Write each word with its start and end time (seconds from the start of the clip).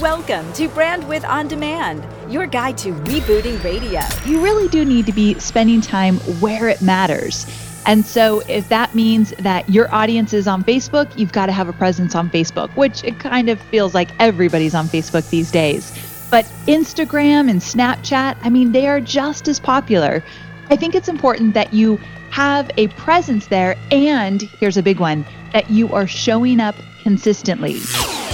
Welcome 0.00 0.50
to 0.54 0.66
Brandwidth 0.70 1.28
On 1.28 1.46
Demand, 1.46 2.06
your 2.32 2.46
guide 2.46 2.78
to 2.78 2.94
rebooting 2.94 3.62
radio. 3.62 4.00
You 4.24 4.42
really 4.42 4.66
do 4.68 4.82
need 4.86 5.04
to 5.04 5.12
be 5.12 5.38
spending 5.38 5.82
time 5.82 6.16
where 6.40 6.70
it 6.70 6.80
matters. 6.80 7.44
And 7.84 8.02
so, 8.02 8.40
if 8.48 8.66
that 8.70 8.94
means 8.94 9.32
that 9.40 9.68
your 9.68 9.94
audience 9.94 10.32
is 10.32 10.48
on 10.48 10.64
Facebook, 10.64 11.18
you've 11.18 11.32
got 11.32 11.46
to 11.46 11.52
have 11.52 11.68
a 11.68 11.74
presence 11.74 12.14
on 12.14 12.30
Facebook, 12.30 12.74
which 12.76 13.04
it 13.04 13.18
kind 13.18 13.50
of 13.50 13.60
feels 13.60 13.92
like 13.92 14.08
everybody's 14.18 14.74
on 14.74 14.86
Facebook 14.86 15.28
these 15.28 15.50
days. 15.50 15.92
But 16.30 16.46
Instagram 16.66 17.50
and 17.50 17.60
Snapchat, 17.60 18.38
I 18.40 18.48
mean, 18.48 18.72
they 18.72 18.86
are 18.86 19.02
just 19.02 19.48
as 19.48 19.60
popular. 19.60 20.24
I 20.70 20.76
think 20.76 20.94
it's 20.94 21.08
important 21.08 21.52
that 21.52 21.74
you 21.74 22.00
have 22.30 22.70
a 22.78 22.88
presence 22.88 23.48
there. 23.48 23.76
And 23.90 24.40
here's 24.40 24.78
a 24.78 24.82
big 24.82 24.98
one 24.98 25.26
that 25.52 25.68
you 25.68 25.92
are 25.92 26.06
showing 26.06 26.58
up 26.58 26.74
consistently. 27.02 27.80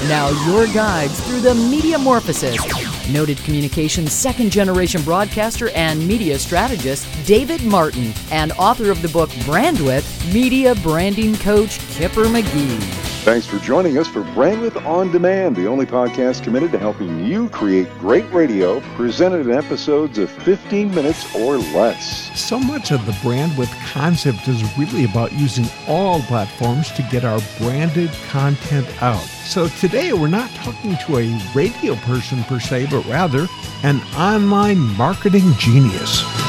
Now, 0.09 0.29
your 0.47 0.67
guides 0.73 1.21
through 1.27 1.41
the 1.41 1.55
Mediamorphosis. 1.55 3.13
Noted 3.13 3.39
communications 3.39 4.13
second 4.13 4.51
generation 4.51 5.03
broadcaster 5.03 5.71
and 5.71 6.07
media 6.07 6.39
strategist 6.39 7.07
David 7.27 7.65
Martin, 7.65 8.13
and 8.31 8.53
author 8.53 8.91
of 8.91 9.01
the 9.03 9.09
book 9.09 9.31
Brandwidth, 9.47 10.33
media 10.33 10.75
branding 10.77 11.35
coach 11.37 11.79
Kipper 11.91 12.25
McGee. 12.25 13.06
Thanks 13.27 13.45
for 13.45 13.59
joining 13.59 13.99
us 13.99 14.07
for 14.07 14.23
Brandwidth 14.23 14.87
On 14.87 15.11
Demand, 15.11 15.57
the 15.57 15.67
only 15.67 15.85
podcast 15.85 16.45
committed 16.45 16.71
to 16.71 16.79
helping 16.79 17.25
you 17.25 17.49
create 17.49 17.91
great 17.99 18.25
radio 18.33 18.79
presented 18.95 19.49
in 19.49 19.51
episodes 19.51 20.17
of 20.19 20.31
15 20.31 20.95
minutes 20.95 21.35
or 21.35 21.59
less. 21.59 22.31
So 22.39 22.57
much 22.57 22.93
of 22.93 23.05
the 23.05 23.11
Brandwidth 23.15 23.75
concept 23.91 24.47
is 24.47 24.63
really 24.79 25.07
about 25.07 25.33
using 25.33 25.67
all 25.89 26.21
platforms 26.21 26.93
to 26.93 27.03
get 27.11 27.25
our 27.25 27.41
branded 27.59 28.13
content 28.29 28.87
out. 29.03 29.25
So 29.45 29.67
today 29.67 30.13
we're 30.13 30.29
not 30.29 30.49
talking 30.51 30.97
to 30.97 31.17
a 31.19 31.53
radio 31.53 31.97
person 31.97 32.45
per 32.45 32.61
se, 32.61 32.87
but 32.93 33.05
rather 33.07 33.49
an 33.83 34.01
online 34.15 34.79
marketing 34.97 35.53
genius. 35.59 36.46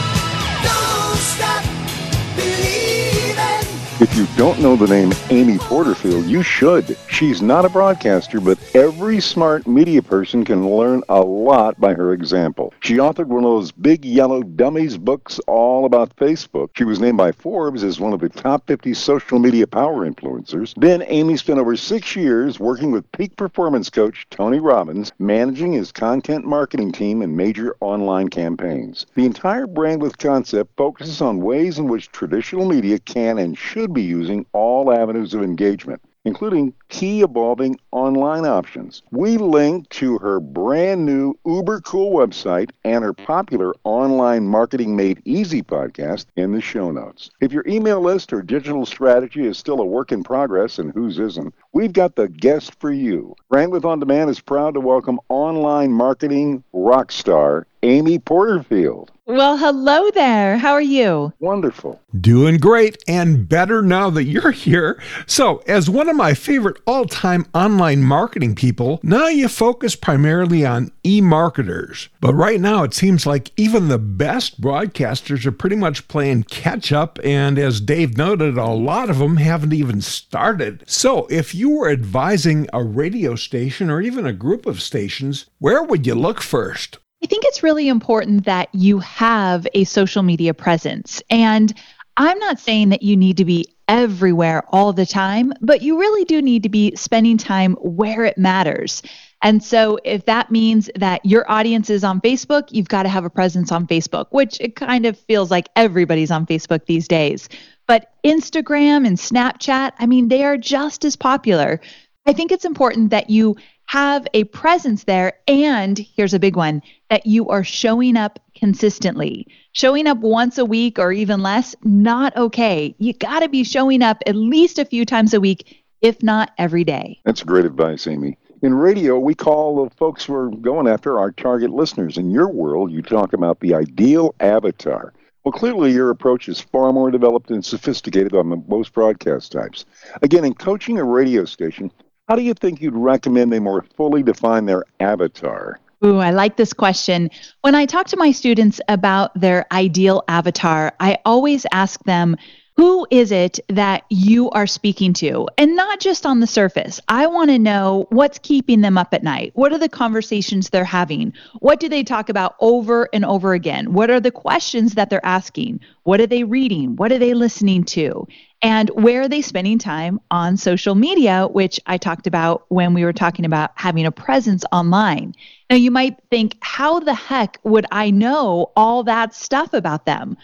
If 3.99 4.15
you 4.15 4.27
don't 4.37 4.59
know 4.59 4.75
the 4.75 4.85
name 4.85 5.11
Amy 5.31 5.57
Porterfield, 5.57 6.27
you 6.27 6.43
should. 6.43 6.95
She's 7.09 7.41
not 7.41 7.65
a 7.65 7.69
broadcaster, 7.69 8.39
but 8.39 8.59
every 8.75 9.19
smart 9.19 9.65
media 9.65 10.03
person 10.03 10.45
can 10.45 10.69
learn 10.69 11.01
a 11.09 11.19
lot 11.19 11.79
by 11.79 11.95
her 11.95 12.13
example. 12.13 12.75
She 12.81 12.97
authored 12.97 13.25
one 13.25 13.43
of 13.43 13.49
those 13.49 13.71
big 13.71 14.05
yellow 14.05 14.43
dummies 14.43 14.99
books 14.99 15.39
all 15.47 15.85
about 15.85 16.15
Facebook. 16.15 16.69
She 16.75 16.83
was 16.83 16.99
named 16.99 17.17
by 17.17 17.31
Forbes 17.31 17.83
as 17.83 17.99
one 17.99 18.13
of 18.13 18.19
the 18.19 18.29
top 18.29 18.67
50 18.67 18.93
social 18.93 19.39
media 19.39 19.65
power 19.65 20.07
influencers. 20.07 20.75
Then 20.77 21.03
Amy 21.07 21.35
spent 21.35 21.57
over 21.57 21.75
six 21.75 22.15
years 22.15 22.59
working 22.59 22.91
with 22.91 23.11
peak 23.13 23.35
performance 23.35 23.89
coach 23.89 24.27
Tony 24.29 24.59
Robbins, 24.59 25.11
managing 25.17 25.73
his 25.73 25.91
content 25.91 26.45
marketing 26.45 26.91
team 26.91 27.23
and 27.23 27.35
major 27.35 27.75
online 27.79 28.27
campaigns. 28.27 29.07
The 29.15 29.25
entire 29.25 29.65
Brandwidth 29.65 30.19
concept 30.19 30.77
focuses 30.77 31.19
on 31.19 31.41
ways 31.41 31.79
in 31.79 31.87
which 31.87 32.11
traditional 32.11 32.67
media 32.67 32.99
can 32.99 33.39
and 33.39 33.57
should 33.57 33.86
should 33.87 33.93
be 33.93 34.01
using 34.01 34.45
all 34.51 34.91
avenues 34.91 35.33
of 35.33 35.41
engagement, 35.41 36.01
including 36.25 36.73
key 36.89 37.21
evolving 37.21 37.79
online 37.93 38.45
options. 38.45 39.01
We 39.11 39.37
link 39.37 39.87
to 39.91 40.17
her 40.17 40.41
brand 40.41 41.05
new 41.05 41.35
uber 41.45 41.79
cool 41.79 42.11
website 42.11 42.71
and 42.83 43.01
her 43.01 43.13
popular 43.13 43.73
online 43.85 44.45
marketing 44.45 44.97
made 44.97 45.21
easy 45.23 45.63
podcast 45.63 46.25
in 46.35 46.51
the 46.51 46.59
show 46.59 46.91
notes. 46.91 47.29
If 47.39 47.53
your 47.53 47.63
email 47.65 48.01
list 48.01 48.33
or 48.33 48.41
digital 48.41 48.85
strategy 48.85 49.47
is 49.47 49.57
still 49.57 49.79
a 49.79 49.85
work 49.85 50.11
in 50.11 50.21
progress 50.21 50.79
and 50.79 50.91
whose 50.91 51.17
isn't, 51.17 51.55
we've 51.71 51.93
got 51.93 52.17
the 52.17 52.27
guest 52.27 52.77
for 52.81 52.91
you. 52.91 53.37
Brandwidth 53.49 53.85
On 53.85 54.01
Demand 54.01 54.29
is 54.29 54.41
proud 54.41 54.73
to 54.73 54.81
welcome 54.81 55.17
online 55.29 55.93
marketing 55.93 56.61
rock 56.73 57.09
star 57.09 57.65
Amy 57.83 58.19
Porterfield. 58.19 59.11
Well, 59.29 59.57
hello 59.57 60.09
there. 60.11 60.57
How 60.57 60.71
are 60.71 60.81
you? 60.81 61.33
Wonderful. 61.39 62.01
Doing 62.17 62.59
great 62.59 62.97
and 63.09 63.47
better 63.47 63.81
now 63.81 64.09
that 64.11 64.23
you're 64.23 64.51
here. 64.51 65.01
So, 65.25 65.57
as 65.67 65.89
one 65.89 66.07
of 66.07 66.15
my 66.15 66.33
favorite 66.33 66.81
all 66.87 67.03
time 67.03 67.45
online 67.53 68.03
marketing 68.03 68.55
people, 68.55 69.01
now 69.03 69.27
you 69.27 69.49
focus 69.49 69.97
primarily 69.97 70.65
on 70.65 70.93
e 71.05 71.19
marketers. 71.19 72.07
But 72.21 72.35
right 72.35 72.61
now, 72.61 72.83
it 72.83 72.93
seems 72.93 73.25
like 73.25 73.51
even 73.57 73.89
the 73.89 73.99
best 73.99 74.61
broadcasters 74.61 75.45
are 75.45 75.51
pretty 75.51 75.75
much 75.75 76.07
playing 76.07 76.43
catch 76.43 76.93
up. 76.93 77.19
And 77.21 77.59
as 77.59 77.81
Dave 77.81 78.17
noted, 78.17 78.57
a 78.57 78.69
lot 78.69 79.09
of 79.09 79.19
them 79.19 79.35
haven't 79.35 79.73
even 79.73 79.99
started. 79.99 80.85
So, 80.87 81.27
if 81.29 81.53
you 81.53 81.71
were 81.71 81.89
advising 81.89 82.69
a 82.71 82.81
radio 82.81 83.35
station 83.35 83.89
or 83.89 83.99
even 83.99 84.25
a 84.25 84.31
group 84.31 84.65
of 84.65 84.81
stations, 84.81 85.47
where 85.59 85.83
would 85.83 86.07
you 86.07 86.15
look 86.15 86.41
first? 86.41 86.99
I 87.23 87.27
think 87.27 87.45
it's 87.45 87.63
really 87.63 87.87
important 87.87 88.45
that 88.45 88.69
you 88.73 88.99
have 88.99 89.67
a 89.73 89.85
social 89.85 90.23
media 90.23 90.53
presence. 90.53 91.21
And 91.29 91.73
I'm 92.15 92.37
not 92.39 92.59
saying 92.59 92.89
that 92.89 93.03
you 93.03 93.17
need 93.17 93.37
to 93.37 93.45
be 93.45 93.73
everywhere 93.87 94.63
all 94.69 94.93
the 94.93 95.05
time, 95.05 95.53
but 95.61 95.81
you 95.81 95.99
really 95.99 96.25
do 96.25 96.41
need 96.41 96.63
to 96.63 96.69
be 96.69 96.95
spending 96.95 97.37
time 97.37 97.73
where 97.75 98.25
it 98.25 98.37
matters. 98.37 99.01
And 99.43 99.63
so, 99.63 99.99
if 100.03 100.25
that 100.25 100.51
means 100.51 100.89
that 100.95 101.23
your 101.23 101.49
audience 101.49 101.91
is 101.91 102.03
on 102.03 102.21
Facebook, 102.21 102.71
you've 102.71 102.87
got 102.87 103.03
to 103.03 103.09
have 103.09 103.23
a 103.23 103.29
presence 103.29 103.71
on 103.71 103.85
Facebook, 103.85 104.27
which 104.31 104.59
it 104.59 104.75
kind 104.75 105.05
of 105.05 105.17
feels 105.17 105.51
like 105.51 105.69
everybody's 105.75 106.31
on 106.31 106.47
Facebook 106.47 106.85
these 106.85 107.07
days. 107.07 107.47
But 107.87 108.11
Instagram 108.25 109.05
and 109.05 109.15
Snapchat, 109.15 109.93
I 109.99 110.07
mean, 110.07 110.27
they 110.27 110.43
are 110.43 110.57
just 110.57 111.05
as 111.05 111.15
popular. 111.15 111.79
I 112.25 112.33
think 112.33 112.51
it's 112.51 112.65
important 112.65 113.11
that 113.11 113.29
you 113.29 113.55
have 113.87 114.27
a 114.33 114.43
presence 114.45 115.05
there. 115.05 115.33
And 115.47 115.97
here's 115.97 116.33
a 116.33 116.39
big 116.39 116.55
one 116.55 116.81
that 117.09 117.25
you 117.25 117.49
are 117.49 117.63
showing 117.63 118.15
up 118.15 118.39
consistently. 118.55 119.47
Showing 119.71 120.07
up 120.07 120.19
once 120.19 120.57
a 120.57 120.65
week 120.65 120.99
or 120.99 121.11
even 121.11 121.41
less, 121.41 121.75
not 121.83 122.35
okay. 122.35 122.95
You 122.99 123.13
got 123.13 123.39
to 123.39 123.49
be 123.49 123.63
showing 123.63 124.01
up 124.01 124.21
at 124.27 124.35
least 124.35 124.77
a 124.77 124.85
few 124.85 125.05
times 125.05 125.33
a 125.33 125.39
week, 125.39 125.83
if 126.01 126.21
not 126.21 126.51
every 126.57 126.83
day. 126.83 127.19
That's 127.25 127.43
great 127.43 127.65
advice, 127.65 128.07
Amy. 128.07 128.37
In 128.61 128.73
radio, 128.73 129.19
we 129.19 129.35
call 129.35 129.83
the 129.83 129.95
folks 129.95 130.27
we're 130.27 130.49
going 130.49 130.87
after 130.87 131.19
our 131.19 131.31
target 131.31 131.69
listeners. 131.69 132.17
In 132.17 132.31
your 132.31 132.49
world, 132.49 132.91
you 132.91 133.01
talk 133.01 133.33
about 133.33 133.59
the 133.59 133.75
ideal 133.75 134.33
avatar. 134.39 135.13
Well, 135.43 135.51
clearly, 135.51 135.93
your 135.93 136.09
approach 136.09 136.49
is 136.49 136.59
far 136.59 136.91
more 136.91 137.09
developed 137.09 137.51
and 137.51 137.63
sophisticated 137.63 138.33
than 138.33 138.65
most 138.67 138.91
broadcast 138.93 139.51
types. 139.51 139.85
Again, 140.21 140.43
in 140.43 140.55
coaching 140.55 140.97
a 140.97 141.03
radio 141.03 141.45
station, 141.45 141.91
how 142.27 142.35
do 142.35 142.41
you 142.41 142.53
think 142.53 142.81
you'd 142.81 142.93
recommend 142.93 143.51
they 143.51 143.59
more 143.59 143.83
fully 143.95 144.23
define 144.23 144.65
their 144.65 144.83
avatar? 144.99 145.79
Ooh, 146.05 146.17
I 146.17 146.31
like 146.31 146.57
this 146.57 146.73
question. 146.73 147.31
When 147.61 147.73
I 147.73 147.85
talk 147.85 148.07
to 148.07 148.17
my 148.17 148.31
students 148.31 148.79
about 148.87 149.39
their 149.39 149.65
ideal 149.71 150.23
avatar, 150.27 150.93
I 150.99 151.17
always 151.25 151.65
ask 151.71 152.03
them, 152.03 152.37
who 152.77 153.07
is 153.09 153.31
it 153.31 153.59
that 153.69 154.03
you 154.09 154.51
are 154.51 154.67
speaking 154.67 155.11
to? 155.13 155.47
And 155.57 155.75
not 155.75 155.99
just 155.99 156.27
on 156.27 156.39
the 156.39 156.47
surface. 156.47 157.01
I 157.07 157.25
want 157.25 157.49
to 157.49 157.57
know 157.57 158.05
what's 158.11 158.37
keeping 158.37 158.81
them 158.81 158.99
up 158.99 159.15
at 159.15 159.23
night. 159.23 159.51
What 159.55 159.73
are 159.73 159.79
the 159.79 159.89
conversations 159.89 160.69
they're 160.69 160.83
having? 160.83 161.33
What 161.59 161.79
do 161.79 161.89
they 161.89 162.03
talk 162.03 162.29
about 162.29 162.55
over 162.59 163.09
and 163.13 163.25
over 163.25 163.53
again? 163.53 163.93
What 163.93 164.11
are 164.11 164.19
the 164.19 164.29
questions 164.29 164.93
that 164.93 165.09
they're 165.09 165.25
asking? 165.25 165.79
What 166.03 166.21
are 166.21 166.27
they 166.27 166.43
reading? 166.43 166.95
What 166.95 167.11
are 167.11 167.17
they 167.17 167.33
listening 167.33 167.83
to? 167.85 168.27
And 168.61 168.89
where 168.89 169.21
are 169.21 169.27
they 169.27 169.41
spending 169.41 169.79
time 169.79 170.19
on 170.29 170.55
social 170.55 170.93
media, 170.93 171.47
which 171.47 171.79
I 171.87 171.97
talked 171.97 172.27
about 172.27 172.65
when 172.69 172.93
we 172.93 173.03
were 173.03 173.13
talking 173.13 173.45
about 173.45 173.71
having 173.75 174.05
a 174.05 174.11
presence 174.11 174.63
online. 174.71 175.33
Now, 175.69 175.75
you 175.77 175.91
might 175.91 176.17
think, 176.29 176.57
how 176.61 176.99
the 176.99 177.13
heck 177.13 177.59
would 177.63 177.87
I 177.91 178.11
know 178.11 178.71
all 178.75 179.03
that 179.03 179.33
stuff 179.33 179.73
about 179.73 180.05
them? 180.05 180.37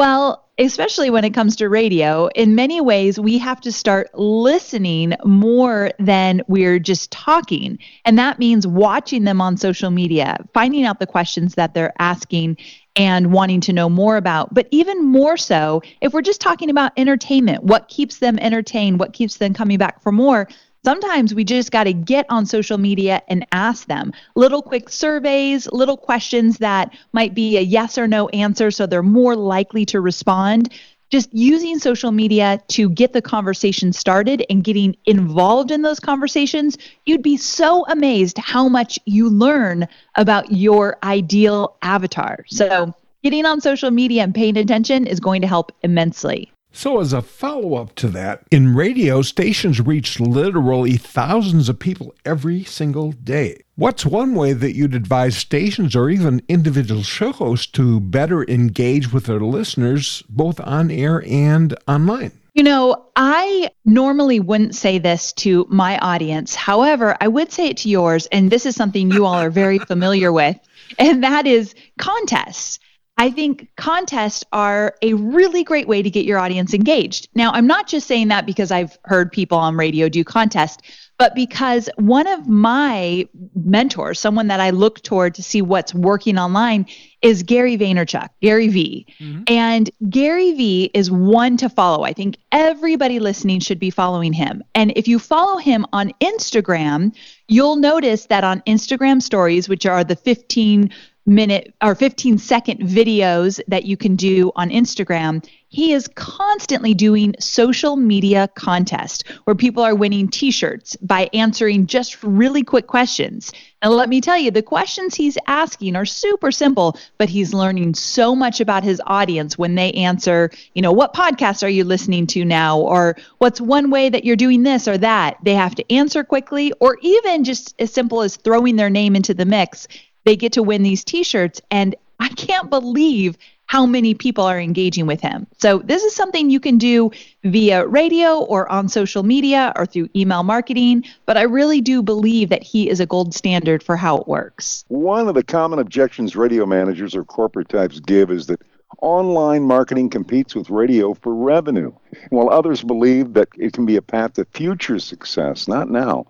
Well, 0.00 0.48
especially 0.58 1.10
when 1.10 1.26
it 1.26 1.34
comes 1.34 1.56
to 1.56 1.68
radio, 1.68 2.28
in 2.28 2.54
many 2.54 2.80
ways, 2.80 3.20
we 3.20 3.36
have 3.36 3.60
to 3.60 3.70
start 3.70 4.08
listening 4.14 5.12
more 5.26 5.90
than 5.98 6.40
we're 6.48 6.78
just 6.78 7.12
talking. 7.12 7.78
And 8.06 8.18
that 8.18 8.38
means 8.38 8.66
watching 8.66 9.24
them 9.24 9.42
on 9.42 9.58
social 9.58 9.90
media, 9.90 10.38
finding 10.54 10.86
out 10.86 11.00
the 11.00 11.06
questions 11.06 11.54
that 11.56 11.74
they're 11.74 11.92
asking 11.98 12.56
and 12.96 13.30
wanting 13.30 13.60
to 13.60 13.74
know 13.74 13.90
more 13.90 14.16
about. 14.16 14.54
But 14.54 14.68
even 14.70 15.04
more 15.04 15.36
so, 15.36 15.82
if 16.00 16.14
we're 16.14 16.22
just 16.22 16.40
talking 16.40 16.70
about 16.70 16.92
entertainment, 16.96 17.64
what 17.64 17.88
keeps 17.88 18.20
them 18.20 18.38
entertained, 18.38 19.00
what 19.00 19.12
keeps 19.12 19.36
them 19.36 19.52
coming 19.52 19.76
back 19.76 20.00
for 20.00 20.12
more, 20.12 20.48
Sometimes 20.82 21.34
we 21.34 21.44
just 21.44 21.70
got 21.70 21.84
to 21.84 21.92
get 21.92 22.24
on 22.30 22.46
social 22.46 22.78
media 22.78 23.20
and 23.28 23.46
ask 23.52 23.86
them 23.86 24.12
little 24.34 24.62
quick 24.62 24.88
surveys, 24.88 25.70
little 25.72 25.96
questions 25.96 26.56
that 26.58 26.96
might 27.12 27.34
be 27.34 27.58
a 27.58 27.60
yes 27.60 27.98
or 27.98 28.08
no 28.08 28.30
answer, 28.30 28.70
so 28.70 28.86
they're 28.86 29.02
more 29.02 29.36
likely 29.36 29.84
to 29.86 30.00
respond. 30.00 30.72
Just 31.10 31.28
using 31.34 31.78
social 31.78 32.12
media 32.12 32.62
to 32.68 32.88
get 32.88 33.12
the 33.12 33.20
conversation 33.20 33.92
started 33.92 34.46
and 34.48 34.64
getting 34.64 34.96
involved 35.04 35.70
in 35.70 35.82
those 35.82 36.00
conversations, 36.00 36.78
you'd 37.04 37.22
be 37.22 37.36
so 37.36 37.84
amazed 37.88 38.38
how 38.38 38.66
much 38.66 38.98
you 39.04 39.28
learn 39.28 39.86
about 40.14 40.50
your 40.50 40.96
ideal 41.02 41.76
avatar. 41.82 42.44
So, 42.46 42.94
getting 43.22 43.44
on 43.44 43.60
social 43.60 43.90
media 43.90 44.22
and 44.22 44.34
paying 44.34 44.56
attention 44.56 45.06
is 45.06 45.20
going 45.20 45.42
to 45.42 45.48
help 45.48 45.72
immensely. 45.82 46.50
So, 46.72 47.00
as 47.00 47.12
a 47.12 47.20
follow 47.20 47.74
up 47.74 47.94
to 47.96 48.08
that, 48.08 48.44
in 48.50 48.74
radio, 48.74 49.22
stations 49.22 49.80
reach 49.80 50.20
literally 50.20 50.96
thousands 50.96 51.68
of 51.68 51.78
people 51.78 52.14
every 52.24 52.62
single 52.64 53.12
day. 53.12 53.62
What's 53.74 54.06
one 54.06 54.34
way 54.34 54.52
that 54.52 54.76
you'd 54.76 54.94
advise 54.94 55.36
stations 55.36 55.96
or 55.96 56.08
even 56.10 56.42
individual 56.48 57.02
show 57.02 57.32
hosts 57.32 57.66
to 57.72 58.00
better 58.00 58.44
engage 58.44 59.12
with 59.12 59.24
their 59.26 59.40
listeners, 59.40 60.22
both 60.28 60.60
on 60.60 60.90
air 60.90 61.24
and 61.26 61.76
online? 61.88 62.32
You 62.54 62.62
know, 62.62 63.06
I 63.16 63.70
normally 63.84 64.40
wouldn't 64.40 64.74
say 64.74 64.98
this 64.98 65.32
to 65.34 65.66
my 65.70 65.98
audience. 65.98 66.54
However, 66.54 67.16
I 67.20 67.28
would 67.28 67.52
say 67.52 67.68
it 67.68 67.78
to 67.78 67.88
yours, 67.88 68.26
and 68.26 68.50
this 68.50 68.66
is 68.66 68.76
something 68.76 69.10
you 69.10 69.24
all 69.24 69.34
are 69.34 69.50
very 69.50 69.78
familiar 69.92 70.32
with, 70.32 70.56
and 70.98 71.22
that 71.24 71.46
is 71.46 71.74
contests. 71.98 72.78
I 73.20 73.30
think 73.30 73.68
contests 73.76 74.44
are 74.50 74.94
a 75.02 75.12
really 75.12 75.62
great 75.62 75.86
way 75.86 76.00
to 76.00 76.08
get 76.08 76.24
your 76.24 76.38
audience 76.38 76.72
engaged. 76.72 77.28
Now, 77.34 77.50
I'm 77.52 77.66
not 77.66 77.86
just 77.86 78.06
saying 78.06 78.28
that 78.28 78.46
because 78.46 78.70
I've 78.70 78.96
heard 79.04 79.30
people 79.30 79.58
on 79.58 79.76
radio 79.76 80.08
do 80.08 80.24
contests, 80.24 80.78
but 81.18 81.34
because 81.34 81.90
one 81.96 82.26
of 82.26 82.48
my 82.48 83.28
mentors, 83.54 84.18
someone 84.18 84.46
that 84.46 84.58
I 84.58 84.70
look 84.70 85.02
toward 85.02 85.34
to 85.34 85.42
see 85.42 85.60
what's 85.60 85.92
working 85.92 86.38
online, 86.38 86.86
is 87.20 87.42
Gary 87.42 87.76
Vaynerchuk, 87.76 88.30
Gary 88.40 88.68
V. 88.68 89.06
Mm-hmm. 89.18 89.42
And 89.46 89.90
Gary 90.08 90.52
V 90.52 90.90
is 90.94 91.10
one 91.10 91.58
to 91.58 91.68
follow. 91.68 92.04
I 92.04 92.14
think 92.14 92.38
everybody 92.52 93.18
listening 93.18 93.60
should 93.60 93.78
be 93.78 93.90
following 93.90 94.32
him. 94.32 94.64
And 94.74 94.94
if 94.96 95.06
you 95.06 95.18
follow 95.18 95.58
him 95.58 95.84
on 95.92 96.12
Instagram, 96.22 97.14
you'll 97.48 97.76
notice 97.76 98.24
that 98.26 98.42
on 98.42 98.62
Instagram 98.62 99.20
stories, 99.20 99.68
which 99.68 99.84
are 99.84 100.02
the 100.02 100.16
15 100.16 100.90
minute 101.26 101.74
or 101.82 101.94
15 101.94 102.38
second 102.38 102.80
videos 102.80 103.60
that 103.68 103.84
you 103.84 103.96
can 103.96 104.16
do 104.16 104.50
on 104.56 104.70
Instagram, 104.70 105.44
he 105.68 105.92
is 105.92 106.08
constantly 106.16 106.94
doing 106.94 107.36
social 107.38 107.94
media 107.94 108.48
contests 108.56 109.22
where 109.44 109.54
people 109.54 109.84
are 109.84 109.94
winning 109.94 110.28
t-shirts 110.28 110.96
by 110.96 111.30
answering 111.32 111.86
just 111.86 112.20
really 112.24 112.64
quick 112.64 112.88
questions. 112.88 113.52
And 113.80 113.92
let 113.92 114.08
me 114.08 114.20
tell 114.20 114.36
you, 114.36 114.50
the 114.50 114.62
questions 114.62 115.14
he's 115.14 115.38
asking 115.46 115.94
are 115.94 116.04
super 116.04 116.50
simple, 116.50 116.98
but 117.18 117.28
he's 117.28 117.54
learning 117.54 117.94
so 117.94 118.34
much 118.34 118.60
about 118.60 118.82
his 118.82 119.00
audience 119.06 119.56
when 119.56 119.76
they 119.76 119.92
answer, 119.92 120.50
you 120.74 120.82
know, 120.82 120.92
what 120.92 121.14
podcast 121.14 121.62
are 121.62 121.68
you 121.68 121.84
listening 121.84 122.26
to 122.28 122.44
now? 122.44 122.80
Or 122.80 123.16
what's 123.38 123.60
one 123.60 123.90
way 123.90 124.08
that 124.08 124.24
you're 124.24 124.34
doing 124.34 124.64
this 124.64 124.88
or 124.88 124.98
that? 124.98 125.38
They 125.44 125.54
have 125.54 125.76
to 125.76 125.92
answer 125.92 126.24
quickly, 126.24 126.72
or 126.80 126.98
even 127.00 127.44
just 127.44 127.74
as 127.78 127.92
simple 127.92 128.22
as 128.22 128.36
throwing 128.36 128.74
their 128.74 128.90
name 128.90 129.14
into 129.14 129.34
the 129.34 129.46
mix 129.46 129.86
they 130.24 130.36
get 130.36 130.52
to 130.52 130.62
win 130.62 130.82
these 130.82 131.04
t-shirts 131.04 131.60
and 131.70 131.94
I 132.18 132.28
can't 132.28 132.68
believe 132.68 133.38
how 133.70 133.86
many 133.86 134.14
people 134.14 134.44
are 134.44 134.58
engaging 134.58 135.06
with 135.06 135.20
him. 135.20 135.46
So 135.58 135.78
this 135.78 136.02
is 136.02 136.12
something 136.14 136.50
you 136.50 136.58
can 136.58 136.76
do 136.76 137.12
via 137.44 137.86
radio 137.86 138.40
or 138.40 138.70
on 138.70 138.88
social 138.88 139.22
media 139.22 139.72
or 139.76 139.86
through 139.86 140.08
email 140.16 140.42
marketing, 140.42 141.04
but 141.24 141.36
I 141.36 141.42
really 141.42 141.80
do 141.80 142.02
believe 142.02 142.48
that 142.48 142.64
he 142.64 142.90
is 142.90 142.98
a 142.98 143.06
gold 143.06 143.32
standard 143.32 143.80
for 143.82 143.96
how 143.96 144.16
it 144.16 144.26
works. 144.26 144.84
One 144.88 145.28
of 145.28 145.36
the 145.36 145.44
common 145.44 145.78
objections 145.78 146.34
radio 146.34 146.66
managers 146.66 147.14
or 147.14 147.24
corporate 147.24 147.68
types 147.68 148.00
give 148.00 148.32
is 148.32 148.46
that 148.46 148.60
online 149.02 149.62
marketing 149.62 150.10
competes 150.10 150.56
with 150.56 150.68
radio 150.68 151.14
for 151.14 151.32
revenue, 151.32 151.92
while 152.30 152.50
others 152.50 152.82
believe 152.82 153.34
that 153.34 153.48
it 153.56 153.72
can 153.72 153.86
be 153.86 153.94
a 153.94 154.02
path 154.02 154.34
to 154.34 154.44
future 154.46 154.98
success, 154.98 155.68
not 155.68 155.88
now. 155.88 156.26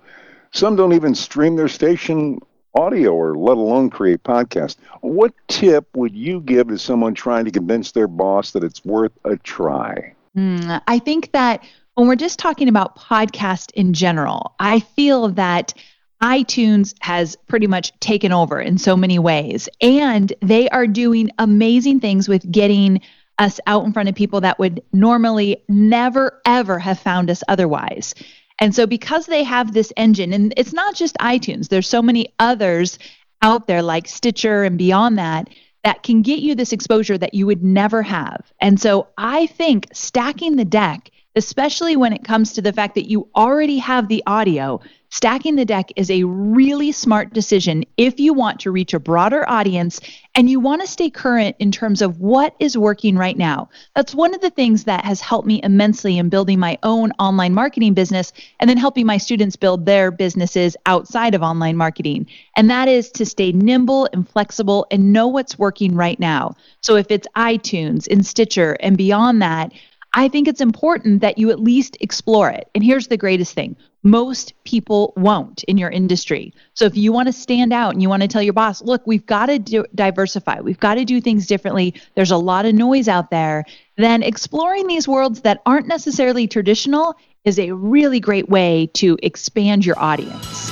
Some 0.52 0.76
don't 0.76 0.92
even 0.92 1.14
stream 1.14 1.56
their 1.56 1.68
station 1.68 2.40
audio 2.74 3.12
or 3.12 3.36
let 3.36 3.56
alone 3.56 3.90
create 3.90 4.22
podcast. 4.22 4.76
What 5.00 5.32
tip 5.48 5.86
would 5.94 6.14
you 6.14 6.40
give 6.40 6.68
to 6.68 6.78
someone 6.78 7.14
trying 7.14 7.44
to 7.44 7.50
convince 7.50 7.92
their 7.92 8.08
boss 8.08 8.52
that 8.52 8.64
it's 8.64 8.84
worth 8.84 9.12
a 9.24 9.36
try? 9.36 10.14
Mm, 10.36 10.80
I 10.86 10.98
think 10.98 11.32
that 11.32 11.64
when 11.94 12.08
we're 12.08 12.16
just 12.16 12.38
talking 12.38 12.68
about 12.68 12.96
podcast 12.96 13.72
in 13.72 13.92
general, 13.92 14.54
I 14.58 14.80
feel 14.80 15.28
that 15.30 15.74
iTunes 16.22 16.94
has 17.00 17.36
pretty 17.48 17.66
much 17.66 17.98
taken 18.00 18.32
over 18.32 18.60
in 18.60 18.78
so 18.78 18.96
many 18.96 19.18
ways, 19.18 19.68
and 19.80 20.32
they 20.42 20.68
are 20.68 20.86
doing 20.86 21.30
amazing 21.38 22.00
things 22.00 22.28
with 22.28 22.50
getting 22.50 23.00
us 23.38 23.58
out 23.66 23.84
in 23.84 23.92
front 23.92 24.08
of 24.08 24.14
people 24.14 24.42
that 24.42 24.58
would 24.58 24.82
normally 24.92 25.62
never, 25.68 26.40
ever 26.44 26.78
have 26.78 26.98
found 26.98 27.30
us 27.30 27.42
otherwise. 27.48 28.14
And 28.60 28.74
so 28.74 28.86
because 28.86 29.26
they 29.26 29.42
have 29.42 29.72
this 29.72 29.92
engine, 29.96 30.32
and 30.32 30.52
it's 30.56 30.72
not 30.72 30.94
just 30.94 31.16
iTunes, 31.16 31.68
there's 31.68 31.88
so 31.88 32.02
many 32.02 32.32
others 32.38 32.98
out 33.42 33.66
there 33.66 33.82
like 33.82 34.06
Stitcher 34.06 34.64
and 34.64 34.76
beyond 34.76 35.18
that 35.18 35.48
that 35.82 36.02
can 36.02 36.20
get 36.20 36.40
you 36.40 36.54
this 36.54 36.72
exposure 36.72 37.16
that 37.16 37.32
you 37.32 37.46
would 37.46 37.64
never 37.64 38.02
have. 38.02 38.52
And 38.60 38.78
so 38.78 39.08
I 39.16 39.46
think 39.46 39.88
stacking 39.94 40.56
the 40.56 40.64
deck, 40.64 41.10
especially 41.36 41.96
when 41.96 42.12
it 42.12 42.24
comes 42.24 42.52
to 42.52 42.62
the 42.62 42.72
fact 42.72 42.94
that 42.94 43.10
you 43.10 43.28
already 43.34 43.78
have 43.78 44.08
the 44.08 44.22
audio, 44.26 44.80
Stacking 45.12 45.56
the 45.56 45.64
deck 45.64 45.90
is 45.96 46.08
a 46.08 46.22
really 46.22 46.92
smart 46.92 47.34
decision 47.34 47.84
if 47.96 48.20
you 48.20 48.32
want 48.32 48.60
to 48.60 48.70
reach 48.70 48.94
a 48.94 49.00
broader 49.00 49.46
audience 49.48 50.00
and 50.36 50.48
you 50.48 50.60
want 50.60 50.80
to 50.82 50.86
stay 50.86 51.10
current 51.10 51.56
in 51.58 51.72
terms 51.72 52.00
of 52.00 52.20
what 52.20 52.54
is 52.60 52.78
working 52.78 53.16
right 53.16 53.36
now. 53.36 53.68
That's 53.96 54.14
one 54.14 54.34
of 54.34 54.40
the 54.40 54.50
things 54.50 54.84
that 54.84 55.04
has 55.04 55.20
helped 55.20 55.48
me 55.48 55.60
immensely 55.64 56.16
in 56.16 56.28
building 56.28 56.60
my 56.60 56.78
own 56.84 57.10
online 57.18 57.54
marketing 57.54 57.92
business 57.92 58.32
and 58.60 58.70
then 58.70 58.76
helping 58.76 59.04
my 59.04 59.16
students 59.16 59.56
build 59.56 59.84
their 59.84 60.12
businesses 60.12 60.76
outside 60.86 61.34
of 61.34 61.42
online 61.42 61.76
marketing. 61.76 62.28
And 62.54 62.70
that 62.70 62.86
is 62.86 63.10
to 63.12 63.26
stay 63.26 63.50
nimble 63.50 64.08
and 64.12 64.28
flexible 64.28 64.86
and 64.92 65.12
know 65.12 65.26
what's 65.26 65.58
working 65.58 65.96
right 65.96 66.20
now. 66.20 66.54
So 66.82 66.94
if 66.94 67.10
it's 67.10 67.26
iTunes 67.34 68.06
and 68.08 68.24
Stitcher 68.24 68.76
and 68.78 68.96
beyond 68.96 69.42
that, 69.42 69.72
I 70.12 70.28
think 70.28 70.48
it's 70.48 70.60
important 70.60 71.20
that 71.20 71.38
you 71.38 71.50
at 71.50 71.60
least 71.60 71.96
explore 72.00 72.50
it. 72.50 72.68
And 72.74 72.82
here's 72.82 73.08
the 73.08 73.16
greatest 73.16 73.54
thing 73.54 73.76
most 74.02 74.54
people 74.64 75.12
won't 75.16 75.62
in 75.64 75.76
your 75.76 75.90
industry. 75.90 76.54
So 76.74 76.86
if 76.86 76.96
you 76.96 77.12
want 77.12 77.26
to 77.26 77.32
stand 77.32 77.72
out 77.72 77.92
and 77.92 78.02
you 78.02 78.08
want 78.08 78.22
to 78.22 78.28
tell 78.28 78.42
your 78.42 78.54
boss, 78.54 78.80
look, 78.82 79.06
we've 79.06 79.26
got 79.26 79.46
to 79.46 79.58
do, 79.58 79.84
diversify, 79.94 80.60
we've 80.60 80.80
got 80.80 80.94
to 80.94 81.04
do 81.04 81.20
things 81.20 81.46
differently, 81.46 81.94
there's 82.14 82.30
a 82.30 82.36
lot 82.36 82.64
of 82.64 82.74
noise 82.74 83.08
out 83.08 83.30
there, 83.30 83.64
then 83.98 84.22
exploring 84.22 84.86
these 84.86 85.06
worlds 85.06 85.42
that 85.42 85.60
aren't 85.66 85.86
necessarily 85.86 86.48
traditional 86.48 87.14
is 87.44 87.58
a 87.58 87.72
really 87.72 88.20
great 88.20 88.48
way 88.48 88.88
to 88.94 89.18
expand 89.22 89.84
your 89.84 89.98
audience. 89.98 90.70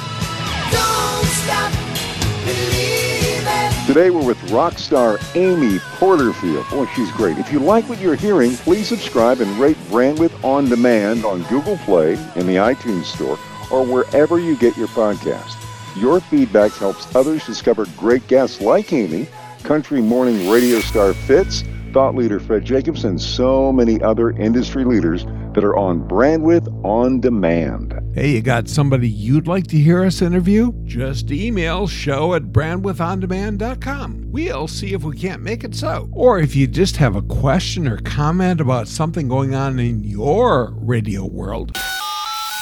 Today 3.89 4.11
we're 4.11 4.23
with 4.23 4.51
rock 4.51 4.79
star 4.79 5.19
Amy 5.35 5.79
Porterfield. 5.95 6.69
Boy, 6.69 6.85
she's 6.95 7.11
great. 7.13 7.39
If 7.39 7.51
you 7.51 7.59
like 7.59 7.89
what 7.89 7.99
you're 7.99 8.17
hearing, 8.17 8.55
please 8.57 8.87
subscribe 8.87 9.41
and 9.41 9.49
rate 9.59 9.79
Brandwidth 9.89 10.45
On 10.45 10.69
Demand 10.69 11.25
on 11.25 11.43
Google 11.45 11.79
Play, 11.79 12.13
in 12.37 12.47
the 12.47 12.57
iTunes 12.57 13.05
Store, 13.05 13.39
or 13.71 13.87
wherever 13.87 14.39
you 14.39 14.59
get 14.59 14.77
your 14.77 14.89
podcast. 14.89 15.57
Your 15.97 16.21
feedback 16.21 16.73
helps 16.73 17.17
others 17.17 17.47
discover 17.47 17.87
great 17.97 18.27
guests 18.27 18.61
like 18.61 18.93
Amy, 18.93 19.27
country 19.63 20.03
morning 20.03 20.51
radio 20.51 20.81
star 20.81 21.15
Fitz, 21.15 21.65
thought 21.95 22.15
leader 22.15 22.39
Fred 22.39 22.67
Jacobs, 22.67 23.07
and 23.07 23.19
so 23.19 23.73
many 23.73 24.03
other 24.03 24.33
industry 24.33 24.85
leaders 24.85 25.25
that 25.59 25.65
are 25.65 25.77
on 25.77 26.07
Brandwidth 26.07 26.69
On 26.85 27.21
Demand. 27.21 28.01
Hey, 28.15 28.31
you 28.31 28.41
got 28.41 28.69
somebody 28.69 29.09
you'd 29.09 29.49
like 29.49 29.67
to 29.67 29.77
hear 29.77 30.05
us 30.05 30.23
interview? 30.23 30.71
Just 30.85 31.33
email 31.33 31.89
show 31.89 32.35
at 32.35 32.53
brandwidthondemand.com. 32.53 34.31
We'll 34.31 34.69
see 34.69 34.93
if 34.93 35.03
we 35.03 35.17
can't 35.17 35.43
make 35.43 35.65
it 35.65 35.75
so. 35.75 36.09
Or 36.13 36.39
if 36.39 36.55
you 36.55 36.69
just 36.69 36.97
have 36.99 37.17
a 37.17 37.23
question 37.23 37.89
or 37.89 37.97
comment 37.97 38.61
about 38.61 38.87
something 38.87 39.27
going 39.27 39.57
on 39.57 39.81
in 39.81 40.05
your 40.05 40.75
radio 40.77 41.27
world, 41.27 41.77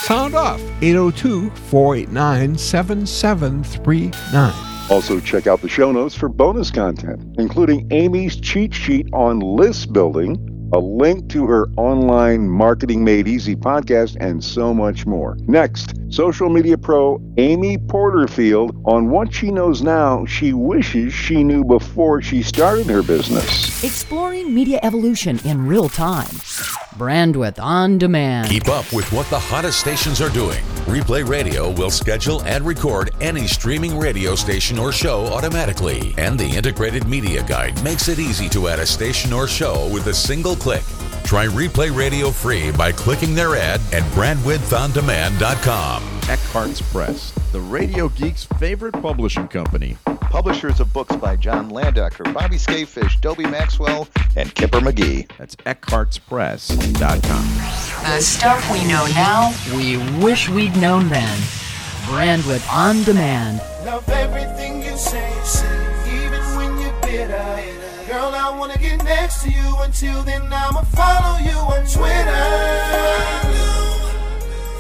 sound 0.05 0.35
off 0.35 0.63
802 0.81 1.51
489 1.51 2.57
7739. 2.57 4.67
Also, 4.89 5.19
check 5.19 5.49
out 5.49 5.63
the 5.63 5.69
show 5.69 5.91
notes 5.91 6.15
for 6.15 6.29
bonus 6.29 6.71
content, 6.71 7.21
including 7.39 7.89
Amy's 7.91 8.37
cheat 8.37 8.73
sheet 8.73 9.09
on 9.13 9.41
list 9.41 9.93
building, 9.93 10.46
a 10.73 10.79
link 10.79 11.29
to 11.31 11.47
her 11.47 11.69
online 11.77 12.49
Marketing 12.49 13.05
Made 13.05 13.29
Easy 13.29 13.55
podcast, 13.55 14.17
and 14.21 14.43
so 14.43 14.75
much 14.75 15.07
more. 15.07 15.37
Next, 15.43 15.95
social 16.13 16.49
media 16.49 16.77
pro 16.77 17.21
Amy 17.37 17.79
Porterfield 17.79 18.81
on 18.85 19.11
what 19.11 19.33
she 19.33 19.51
knows 19.51 19.83
now 19.83 20.25
she 20.27 20.53
wishes 20.53 21.13
she 21.13 21.45
knew 21.45 21.65
before 21.65 22.21
she 22.23 22.43
started 22.43 22.87
her 22.87 23.03
business. 23.03 23.83
Exploring 23.85 24.55
media 24.55 24.81
evolution 24.83 25.39
in 25.45 25.67
real 25.67 25.89
time. 25.89 26.35
Brandwidth 26.97 27.63
on 27.63 27.99
demand. 27.99 28.49
Keep 28.49 28.69
up 28.69 28.91
with 28.93 29.13
what 29.13 29.29
the 29.29 29.39
hottest 29.39 29.79
stations 29.81 30.21
are 30.21 30.31
doing. 30.31 30.63
Replay 30.87 31.29
Radio 31.29 31.71
will 31.71 31.91
schedule 31.91 32.43
and 32.43 32.65
record 32.65 33.11
any 33.21 33.47
streaming 33.47 33.99
radio 33.99 34.35
station 34.35 34.79
or 34.79 34.93
show 34.93 35.27
automatically. 35.27 36.15
And 36.17 36.39
the 36.39 36.49
integrated 36.49 37.07
media 37.07 37.43
guide 37.43 37.83
makes 37.85 38.09
it 38.09 38.19
easy 38.19 38.49
to 38.51 38.69
add 38.69 38.79
a 38.79 38.87
station 38.87 39.33
or 39.33 39.47
show 39.47 39.89
with 39.93 40.07
a 40.07 40.15
single 40.15 40.57
click. 40.57 40.85
Try 41.25 41.47
Replay 41.47 41.95
Radio 41.95 42.31
free 42.31 42.71
by 42.71 42.93
clicking 42.93 43.35
their 43.35 43.57
ad 43.57 43.81
at 43.93 44.03
brandwidthondemand.com. 44.13 46.03
Eckhartz 46.23 46.83
Press, 46.93 47.33
the 47.53 47.61
Radio 47.61 48.09
Geek's 48.09 48.45
favorite 48.59 48.95
publishing 48.95 49.49
company 49.49 49.97
publishers 50.37 50.81
of 50.81 50.93
books 50.93 51.17
by 51.17 51.35
John 51.35 51.71
Landecker, 51.71 52.31
Bobby 52.35 52.57
Skafish, 52.57 53.19
Dobie 53.23 53.47
Maxwell, 53.47 54.07
and 54.37 54.55
Kipper 54.55 54.81
McGee. 54.81 55.27
That's 55.39 55.57
eckhartzpress.com. 55.57 58.13
The 58.15 58.21
stuff 58.21 58.71
we 58.71 58.85
know 58.85 59.07
now, 59.15 59.55
we 59.75 59.97
wish 60.23 60.51
we'd 60.51 60.77
known 60.77 61.09
then. 61.09 61.39
Brandwidth 62.05 62.71
on 62.71 63.03
demand. 63.05 63.63
Love 63.87 64.07
everything 64.11 64.83
you 64.83 64.95
say, 64.99 65.33
say, 65.43 66.23
even 66.23 66.43
when 66.55 66.79
you're 66.83 67.01
bitter. 67.01 67.65
Girl, 68.07 68.35
I 68.35 68.55
wanna 68.59 68.77
get 68.77 69.03
next 69.05 69.43
to 69.45 69.51
you. 69.51 69.77
Until 69.79 70.23
then, 70.23 70.53
I'ma 70.53 70.83
follow 70.83 71.39
you 71.39 71.57
on 71.57 71.87
Twitter. 71.87 72.45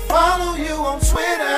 Follow 0.06 0.54
you 0.56 0.74
on 0.84 1.00
Twitter. 1.00 1.56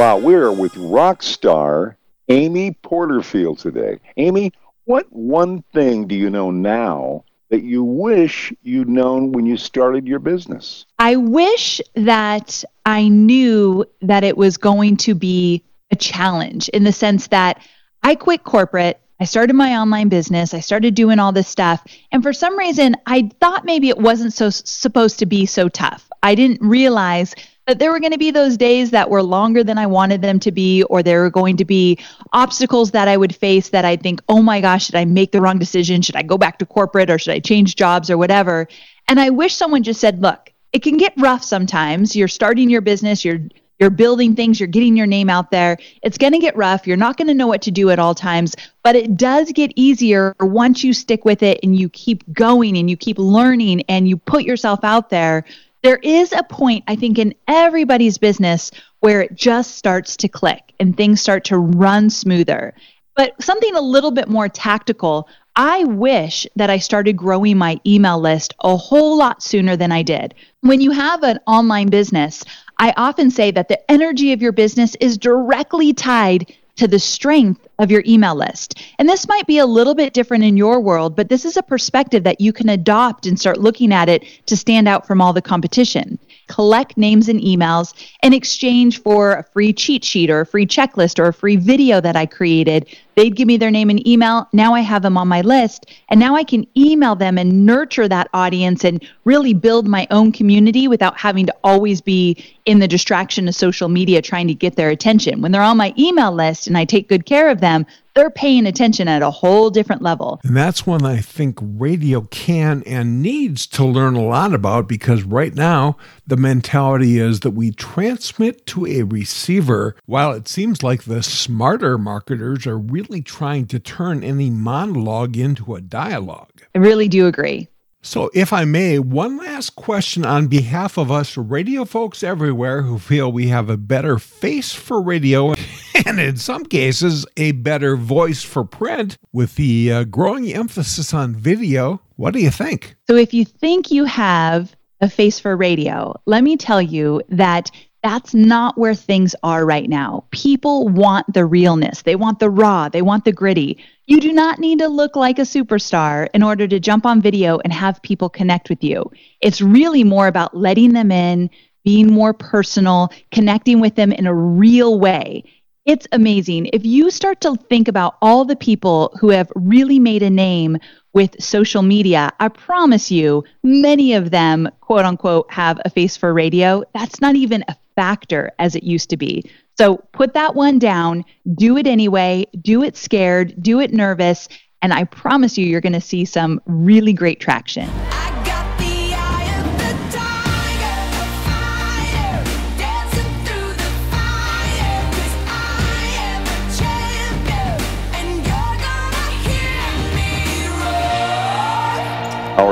Wow, 0.00 0.18
we're 0.18 0.52
with 0.52 0.76
rock 0.76 1.24
star 1.24 1.97
Amy 2.28 2.72
Porterfield 2.82 3.58
today. 3.58 3.98
Amy, 4.16 4.52
what 4.84 5.10
one 5.12 5.62
thing 5.74 6.06
do 6.06 6.14
you 6.14 6.30
know 6.30 6.50
now 6.50 7.24
that 7.50 7.62
you 7.62 7.82
wish 7.82 8.52
you'd 8.62 8.88
known 8.88 9.32
when 9.32 9.46
you 9.46 9.56
started 9.56 10.06
your 10.06 10.18
business? 10.18 10.84
I 10.98 11.16
wish 11.16 11.80
that 11.94 12.64
I 12.84 13.08
knew 13.08 13.84
that 14.02 14.24
it 14.24 14.36
was 14.36 14.56
going 14.56 14.96
to 14.98 15.14
be 15.14 15.64
a 15.90 15.96
challenge 15.96 16.68
in 16.70 16.84
the 16.84 16.92
sense 16.92 17.28
that 17.28 17.62
I 18.02 18.14
quit 18.14 18.44
corporate. 18.44 19.00
I 19.20 19.24
started 19.24 19.54
my 19.54 19.76
online 19.76 20.08
business. 20.08 20.54
I 20.54 20.60
started 20.60 20.94
doing 20.94 21.18
all 21.18 21.32
this 21.32 21.48
stuff. 21.48 21.84
And 22.12 22.22
for 22.22 22.32
some 22.32 22.58
reason, 22.58 22.94
I 23.06 23.30
thought 23.40 23.64
maybe 23.64 23.88
it 23.88 23.98
wasn't 23.98 24.32
so 24.32 24.50
supposed 24.50 25.18
to 25.18 25.26
be 25.26 25.46
so 25.46 25.68
tough. 25.68 26.08
I 26.22 26.34
didn't 26.34 26.60
realize 26.60 27.34
that 27.68 27.78
there 27.78 27.92
were 27.92 28.00
going 28.00 28.12
to 28.12 28.18
be 28.18 28.30
those 28.30 28.56
days 28.56 28.90
that 28.92 29.10
were 29.10 29.22
longer 29.22 29.62
than 29.62 29.76
I 29.76 29.86
wanted 29.86 30.22
them 30.22 30.40
to 30.40 30.50
be, 30.50 30.84
or 30.84 31.02
there 31.02 31.20
were 31.20 31.30
going 31.30 31.58
to 31.58 31.66
be 31.66 31.98
obstacles 32.32 32.92
that 32.92 33.08
I 33.08 33.16
would 33.18 33.36
face 33.36 33.68
that 33.68 33.84
I'd 33.84 34.02
think, 34.02 34.22
oh 34.26 34.42
my 34.42 34.62
gosh, 34.62 34.86
did 34.86 34.94
I 34.94 35.04
make 35.04 35.32
the 35.32 35.42
wrong 35.42 35.58
decision? 35.58 36.00
Should 36.00 36.16
I 36.16 36.22
go 36.22 36.38
back 36.38 36.58
to 36.60 36.66
corporate 36.66 37.10
or 37.10 37.18
should 37.18 37.34
I 37.34 37.40
change 37.40 37.76
jobs 37.76 38.08
or 38.10 38.16
whatever? 38.16 38.68
And 39.06 39.20
I 39.20 39.28
wish 39.28 39.54
someone 39.54 39.82
just 39.82 40.00
said, 40.00 40.22
look, 40.22 40.50
it 40.72 40.82
can 40.82 40.96
get 40.96 41.12
rough 41.18 41.44
sometimes. 41.44 42.16
You're 42.16 42.26
starting 42.26 42.70
your 42.70 42.80
business, 42.80 43.22
you're 43.22 43.40
you're 43.78 43.90
building 43.90 44.34
things, 44.34 44.58
you're 44.58 44.66
getting 44.66 44.96
your 44.96 45.06
name 45.06 45.30
out 45.30 45.52
there. 45.52 45.78
It's 46.02 46.18
going 46.18 46.32
to 46.32 46.40
get 46.40 46.56
rough. 46.56 46.84
You're 46.84 46.96
not 46.96 47.16
going 47.16 47.28
to 47.28 47.34
know 47.34 47.46
what 47.46 47.62
to 47.62 47.70
do 47.70 47.90
at 47.90 48.00
all 48.00 48.12
times, 48.12 48.56
but 48.82 48.96
it 48.96 49.16
does 49.16 49.52
get 49.52 49.72
easier 49.76 50.34
once 50.40 50.82
you 50.82 50.92
stick 50.92 51.24
with 51.24 51.44
it 51.44 51.60
and 51.62 51.78
you 51.78 51.88
keep 51.88 52.24
going 52.32 52.76
and 52.76 52.90
you 52.90 52.96
keep 52.96 53.18
learning 53.18 53.82
and 53.88 54.08
you 54.08 54.16
put 54.16 54.42
yourself 54.42 54.80
out 54.82 55.10
there. 55.10 55.44
There 55.82 55.98
is 56.02 56.32
a 56.32 56.42
point, 56.42 56.84
I 56.88 56.96
think, 56.96 57.18
in 57.18 57.34
everybody's 57.46 58.18
business 58.18 58.70
where 59.00 59.22
it 59.22 59.34
just 59.34 59.76
starts 59.76 60.16
to 60.18 60.28
click 60.28 60.74
and 60.80 60.96
things 60.96 61.20
start 61.20 61.44
to 61.44 61.58
run 61.58 62.10
smoother. 62.10 62.74
But 63.14 63.40
something 63.42 63.74
a 63.74 63.80
little 63.80 64.10
bit 64.10 64.28
more 64.28 64.48
tactical, 64.48 65.28
I 65.56 65.84
wish 65.84 66.46
that 66.56 66.70
I 66.70 66.78
started 66.78 67.16
growing 67.16 67.58
my 67.58 67.80
email 67.84 68.20
list 68.20 68.54
a 68.62 68.76
whole 68.76 69.16
lot 69.16 69.42
sooner 69.42 69.76
than 69.76 69.90
I 69.90 70.02
did. 70.02 70.34
When 70.60 70.80
you 70.80 70.92
have 70.92 71.22
an 71.24 71.40
online 71.46 71.88
business, 71.88 72.44
I 72.78 72.94
often 72.96 73.30
say 73.30 73.50
that 73.50 73.68
the 73.68 73.90
energy 73.90 74.32
of 74.32 74.40
your 74.40 74.52
business 74.52 74.94
is 75.00 75.18
directly 75.18 75.92
tied 75.92 76.54
to 76.78 76.88
the 76.88 76.98
strength 76.98 77.66
of 77.78 77.90
your 77.90 78.02
email 78.06 78.34
list. 78.34 78.80
And 78.98 79.08
this 79.08 79.28
might 79.28 79.46
be 79.46 79.58
a 79.58 79.66
little 79.66 79.94
bit 79.94 80.14
different 80.14 80.44
in 80.44 80.56
your 80.56 80.80
world, 80.80 81.14
but 81.14 81.28
this 81.28 81.44
is 81.44 81.56
a 81.56 81.62
perspective 81.62 82.24
that 82.24 82.40
you 82.40 82.52
can 82.52 82.68
adopt 82.68 83.26
and 83.26 83.38
start 83.38 83.58
looking 83.58 83.92
at 83.92 84.08
it 84.08 84.24
to 84.46 84.56
stand 84.56 84.88
out 84.88 85.06
from 85.06 85.20
all 85.20 85.32
the 85.32 85.42
competition. 85.42 86.18
Collect 86.48 86.96
names 86.96 87.28
and 87.28 87.40
emails 87.40 87.94
in 88.22 88.32
exchange 88.32 89.00
for 89.02 89.34
a 89.34 89.44
free 89.44 89.72
cheat 89.72 90.04
sheet 90.04 90.30
or 90.30 90.40
a 90.40 90.46
free 90.46 90.66
checklist 90.66 91.18
or 91.18 91.28
a 91.28 91.32
free 91.32 91.56
video 91.56 92.00
that 92.00 92.16
I 92.16 92.26
created. 92.26 92.86
They'd 93.14 93.36
give 93.36 93.48
me 93.48 93.56
their 93.56 93.70
name 93.70 93.90
and 93.90 94.06
email. 94.06 94.48
Now 94.52 94.74
I 94.74 94.80
have 94.80 95.02
them 95.02 95.16
on 95.16 95.28
my 95.28 95.40
list, 95.40 95.86
and 96.08 96.20
now 96.20 96.36
I 96.36 96.44
can 96.44 96.66
email 96.76 97.16
them 97.16 97.36
and 97.36 97.66
nurture 97.66 98.08
that 98.08 98.28
audience 98.32 98.84
and 98.84 99.04
really 99.24 99.54
build 99.54 99.88
my 99.88 100.06
own 100.10 100.32
community 100.32 100.88
without 100.88 101.18
having 101.18 101.46
to 101.46 101.54
always 101.64 102.00
be 102.00 102.36
in 102.64 102.78
the 102.78 102.88
distraction 102.88 103.48
of 103.48 103.54
social 103.54 103.88
media 103.88 104.22
trying 104.22 104.46
to 104.48 104.54
get 104.54 104.76
their 104.76 104.90
attention. 104.90 105.40
When 105.40 105.52
they're 105.52 105.62
on 105.62 105.76
my 105.76 105.94
email 105.98 106.32
list 106.32 106.66
and 106.66 106.78
I 106.78 106.84
take 106.84 107.08
good 107.08 107.26
care 107.26 107.50
of 107.50 107.60
them, 107.60 107.86
they're 108.18 108.30
paying 108.30 108.66
attention 108.66 109.06
at 109.06 109.22
a 109.22 109.30
whole 109.30 109.70
different 109.70 110.02
level. 110.02 110.40
And 110.42 110.56
that's 110.56 110.84
one 110.84 111.06
I 111.06 111.18
think 111.18 111.56
radio 111.62 112.22
can 112.22 112.82
and 112.84 113.22
needs 113.22 113.64
to 113.68 113.84
learn 113.84 114.16
a 114.16 114.24
lot 114.24 114.52
about 114.52 114.88
because 114.88 115.22
right 115.22 115.54
now 115.54 115.96
the 116.26 116.36
mentality 116.36 117.20
is 117.20 117.40
that 117.40 117.52
we 117.52 117.70
transmit 117.70 118.66
to 118.66 118.86
a 118.86 119.04
receiver 119.04 119.94
while 120.06 120.32
it 120.32 120.48
seems 120.48 120.82
like 120.82 121.04
the 121.04 121.22
smarter 121.22 121.96
marketers 121.96 122.66
are 122.66 122.78
really 122.78 123.22
trying 123.22 123.66
to 123.68 123.78
turn 123.78 124.24
any 124.24 124.50
monologue 124.50 125.36
into 125.36 125.76
a 125.76 125.80
dialogue. 125.80 126.62
I 126.74 126.78
really 126.78 127.06
do 127.06 127.28
agree. 127.28 127.68
So, 128.00 128.30
if 128.32 128.52
I 128.52 128.64
may, 128.64 129.00
one 129.00 129.38
last 129.38 129.74
question 129.74 130.24
on 130.24 130.46
behalf 130.46 130.98
of 130.98 131.10
us 131.10 131.36
radio 131.36 131.84
folks 131.84 132.22
everywhere 132.22 132.82
who 132.82 132.96
feel 132.98 133.32
we 133.32 133.48
have 133.48 133.68
a 133.68 133.76
better 133.76 134.18
face 134.18 134.72
for 134.72 135.02
radio 135.02 135.54
and, 136.06 136.20
in 136.20 136.36
some 136.36 136.64
cases, 136.64 137.26
a 137.36 137.52
better 137.52 137.96
voice 137.96 138.44
for 138.44 138.64
print 138.64 139.16
with 139.32 139.56
the 139.56 139.92
uh, 139.92 140.04
growing 140.04 140.52
emphasis 140.52 141.12
on 141.12 141.34
video. 141.34 142.00
What 142.14 142.34
do 142.34 142.40
you 142.40 142.50
think? 142.50 142.94
So, 143.08 143.16
if 143.16 143.34
you 143.34 143.44
think 143.44 143.90
you 143.90 144.04
have 144.04 144.76
a 145.00 145.10
face 145.10 145.40
for 145.40 145.56
radio, 145.56 146.14
let 146.24 146.44
me 146.44 146.56
tell 146.56 146.80
you 146.80 147.20
that 147.30 147.70
that's 148.02 148.32
not 148.32 148.78
where 148.78 148.94
things 148.94 149.34
are 149.42 149.66
right 149.66 149.88
now. 149.88 150.24
People 150.30 150.88
want 150.88 151.32
the 151.32 151.44
realness, 151.44 152.02
they 152.02 152.16
want 152.16 152.38
the 152.38 152.50
raw, 152.50 152.88
they 152.88 153.02
want 153.02 153.24
the 153.24 153.32
gritty. 153.32 153.78
You 154.06 154.20
do 154.20 154.32
not 154.32 154.58
need 154.58 154.78
to 154.78 154.88
look 154.88 155.16
like 155.16 155.38
a 155.38 155.42
superstar 155.42 156.28
in 156.32 156.42
order 156.42 156.66
to 156.68 156.80
jump 156.80 157.04
on 157.04 157.20
video 157.20 157.58
and 157.58 157.72
have 157.72 158.02
people 158.02 158.28
connect 158.28 158.70
with 158.70 158.82
you. 158.82 159.10
It's 159.40 159.60
really 159.60 160.04
more 160.04 160.28
about 160.28 160.56
letting 160.56 160.92
them 160.92 161.10
in, 161.10 161.50
being 161.84 162.12
more 162.12 162.32
personal, 162.32 163.10
connecting 163.32 163.80
with 163.80 163.96
them 163.96 164.12
in 164.12 164.26
a 164.26 164.34
real 164.34 164.98
way. 164.98 165.44
It's 165.84 166.06
amazing. 166.12 166.66
If 166.72 166.84
you 166.84 167.10
start 167.10 167.40
to 167.40 167.56
think 167.56 167.88
about 167.88 168.16
all 168.20 168.44
the 168.44 168.56
people 168.56 169.16
who 169.18 169.30
have 169.30 169.50
really 169.54 169.98
made 169.98 170.22
a 170.22 170.28
name 170.28 170.76
with 171.14 171.42
social 171.42 171.82
media, 171.82 172.30
I 172.38 172.48
promise 172.48 173.10
you, 173.10 173.42
many 173.62 174.12
of 174.12 174.30
them, 174.30 174.68
quote 174.80 175.06
unquote, 175.06 175.50
have 175.50 175.80
a 175.84 175.90
face 175.90 176.14
for 176.14 176.34
radio. 176.34 176.84
That's 176.92 177.22
not 177.22 177.36
even 177.36 177.64
a 177.68 177.76
factor 177.98 178.52
as 178.60 178.76
it 178.76 178.84
used 178.84 179.10
to 179.10 179.16
be. 179.16 179.42
So 179.76 179.96
put 180.12 180.32
that 180.34 180.54
one 180.54 180.78
down, 180.78 181.24
do 181.56 181.76
it 181.76 181.88
anyway, 181.88 182.46
do 182.62 182.84
it 182.84 182.96
scared, 182.96 183.60
do 183.60 183.80
it 183.80 183.92
nervous, 183.92 184.48
and 184.82 184.92
I 184.92 185.02
promise 185.02 185.58
you, 185.58 185.66
you're 185.66 185.80
going 185.80 185.94
to 185.94 186.00
see 186.00 186.24
some 186.24 186.60
really 186.66 187.12
great 187.12 187.40
traction. 187.40 187.90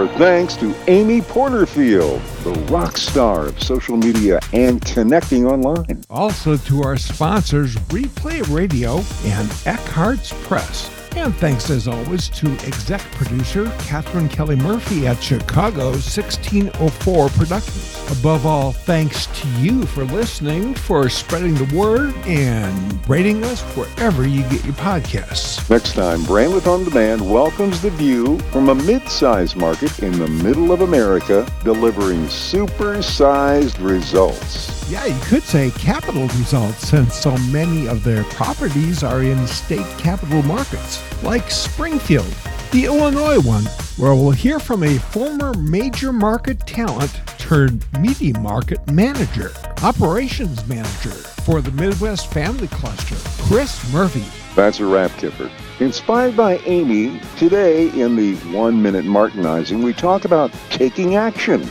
Our 0.06 0.18
thanks 0.18 0.54
to 0.58 0.72
Amy 0.86 1.20
Porterfield, 1.20 2.22
the 2.44 2.52
rock 2.70 2.96
star 2.96 3.46
of 3.46 3.60
social 3.60 3.96
media 3.96 4.38
and 4.52 4.80
connecting 4.84 5.46
online. 5.46 6.04
Also 6.08 6.56
to 6.56 6.84
our 6.84 6.96
sponsors, 6.96 7.75
Replay 7.88 8.48
Radio 8.54 8.98
and 8.98 9.48
Eckhartz 9.66 10.32
Press. 10.44 10.95
And 11.16 11.35
thanks 11.37 11.70
as 11.70 11.88
always 11.88 12.28
to 12.28 12.46
exec 12.66 13.00
producer 13.12 13.64
Catherine 13.80 14.28
Kelly 14.28 14.54
Murphy 14.54 15.06
at 15.06 15.20
Chicago's 15.20 16.04
1604 16.14 17.30
Productions. 17.30 18.20
Above 18.20 18.44
all, 18.44 18.73
thanks 18.73 19.26
to 19.26 19.49
you 19.58 19.87
for 19.87 20.04
listening, 20.04 20.75
for 20.75 21.08
spreading 21.08 21.54
the 21.54 21.75
word, 21.75 22.14
and 22.26 23.08
rating 23.08 23.42
us 23.44 23.62
wherever 23.75 24.28
you 24.28 24.42
get 24.42 24.64
your 24.64 24.75
podcasts. 24.75 25.68
Next 25.70 25.94
time, 25.94 26.20
Brandwidth 26.20 26.66
On 26.66 26.85
Demand 26.85 27.28
welcomes 27.28 27.80
the 27.80 27.90
view 27.90 28.38
from 28.52 28.68
a 28.68 28.75
mid-sized 28.75 29.56
market 29.56 29.99
in 30.00 30.12
the 30.18 30.28
middle 30.28 30.70
of 30.70 30.82
America, 30.82 31.50
delivering 31.64 32.28
super-sized 32.28 33.80
results. 33.80 34.75
Yeah, 34.88 35.05
you 35.07 35.21
could 35.23 35.43
say 35.43 35.73
capital 35.73 36.28
results 36.28 36.87
since 36.87 37.12
so 37.12 37.37
many 37.50 37.88
of 37.88 38.05
their 38.05 38.23
properties 38.25 39.02
are 39.02 39.21
in 39.21 39.45
state 39.49 39.87
capital 39.99 40.43
markets, 40.45 41.02
like 41.25 41.50
Springfield, 41.50 42.33
the 42.71 42.85
Illinois 42.85 43.40
one, 43.40 43.64
where 43.97 44.14
we'll 44.14 44.31
hear 44.31 44.61
from 44.61 44.85
a 44.85 44.97
former 44.97 45.55
major 45.55 46.12
market 46.12 46.61
talent 46.69 47.21
turned 47.37 47.85
media 47.99 48.38
market 48.38 48.78
manager, 48.88 49.50
operations 49.83 50.64
manager 50.69 51.11
for 51.11 51.61
the 51.61 51.73
Midwest 51.73 52.33
Family 52.33 52.69
Cluster, 52.69 53.16
Chris 53.43 53.93
Murphy. 53.93 54.25
That's 54.55 54.78
a 54.78 54.87
wrap, 54.87 55.11
Kipper. 55.19 55.50
Inspired 55.81 56.37
by 56.37 56.59
Amy, 56.59 57.21
today 57.37 57.88
in 57.90 58.14
the 58.14 58.37
One 58.57 58.81
Minute 58.81 59.05
Martinizing, 59.05 59.83
we 59.83 59.93
talk 59.93 60.25
about 60.25 60.52
taking 60.71 61.16
action. 61.16 61.69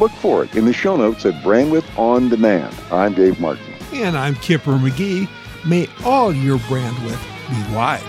Look 0.00 0.12
for 0.12 0.42
it 0.44 0.54
in 0.56 0.64
the 0.64 0.72
show 0.72 0.96
notes 0.96 1.24
at 1.24 1.34
Brandwidth 1.42 1.98
On 1.98 2.28
Demand. 2.28 2.74
I'm 2.90 3.14
Dave 3.14 3.38
Martin. 3.38 3.64
And 3.92 4.16
I'm 4.16 4.34
Kipper 4.36 4.72
McGee. 4.72 5.28
May 5.64 5.88
all 6.04 6.32
your 6.32 6.58
Brandwidth 6.58 7.22
be 7.48 7.74
wide. 7.74 8.02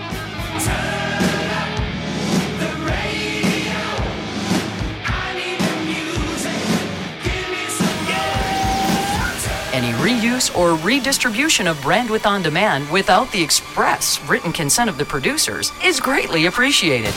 Any 9.72 9.92
reuse 9.98 10.56
or 10.56 10.74
redistribution 10.76 11.66
of 11.66 11.76
Brandwidth 11.78 12.26
On 12.26 12.42
Demand 12.42 12.90
without 12.90 13.30
the 13.30 13.42
express 13.42 14.20
written 14.22 14.52
consent 14.52 14.90
of 14.90 14.98
the 14.98 15.04
producers 15.04 15.70
is 15.84 16.00
greatly 16.00 16.46
appreciated. 16.46 17.12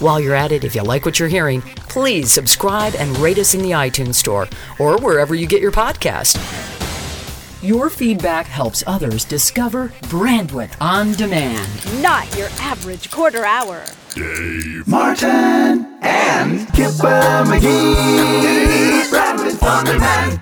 While 0.00 0.20
you're 0.20 0.34
at 0.34 0.52
it, 0.52 0.64
if 0.64 0.74
you 0.74 0.82
like 0.82 1.04
what 1.04 1.18
you're 1.18 1.28
hearing, 1.28 1.60
please 1.62 2.32
subscribe 2.32 2.94
and 2.96 3.16
rate 3.18 3.38
us 3.38 3.54
in 3.54 3.62
the 3.62 3.70
iTunes 3.70 4.14
Store 4.14 4.48
or 4.78 4.98
wherever 4.98 5.34
you 5.34 5.46
get 5.46 5.62
your 5.62 5.72
podcast. 5.72 6.38
Your 7.62 7.88
feedback 7.88 8.46
helps 8.46 8.82
others 8.88 9.24
discover 9.24 9.88
Brandwidth 10.02 10.74
On 10.80 11.12
Demand. 11.12 11.70
Not 12.02 12.36
your 12.36 12.48
average 12.58 13.10
quarter 13.10 13.44
hour. 13.44 13.84
Dave 14.14 14.88
Martin 14.88 15.86
and 16.02 16.66
Kipper 16.74 17.44
McGee. 17.46 19.04
Brandwidth 19.10 19.62
on 19.62 19.84
demand. 19.84 20.40